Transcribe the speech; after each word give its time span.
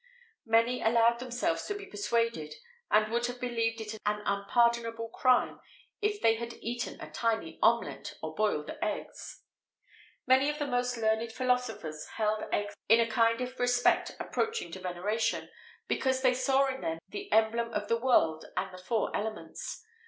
[XVIII 0.47 0.53
64] 0.55 0.59
Many 0.59 0.81
allowed 0.81 1.19
themselves 1.19 1.67
to 1.67 1.75
be 1.75 1.85
persuaded, 1.85 2.55
and 2.89 3.11
would 3.11 3.27
have 3.27 3.39
believed 3.39 3.81
it 3.81 3.93
an 4.03 4.23
unpardonable 4.25 5.09
crime 5.09 5.59
if 6.01 6.19
they 6.19 6.37
had 6.37 6.53
eaten 6.55 6.99
a 6.99 7.11
tiny 7.11 7.59
omelette, 7.61 8.15
or 8.19 8.33
boiled 8.33 8.71
eggs. 8.81 9.43
Many 10.25 10.49
of 10.49 10.57
the 10.57 10.65
most 10.65 10.97
learned 10.97 11.31
philosophers 11.31 12.03
held 12.17 12.45
eggs 12.51 12.73
in 12.89 12.99
a 12.99 13.05
kind 13.11 13.41
of 13.41 13.59
respect 13.59 14.15
approaching 14.19 14.71
to 14.71 14.79
veneration, 14.79 15.51
because 15.87 16.23
they 16.23 16.33
saw 16.33 16.65
in 16.65 16.81
them 16.81 16.97
the 17.09 17.31
emblem 17.31 17.71
of 17.71 17.87
the 17.87 17.99
world 17.99 18.45
and 18.57 18.73
the 18.73 18.81
four 18.83 19.15
elements. 19.15 19.85